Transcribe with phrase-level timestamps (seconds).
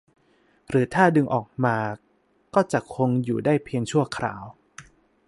[0.69, 1.77] หรือถ้าดึงออกมา
[2.55, 4.43] ก็จะคงอยู่ได้เพียงชั่วคราว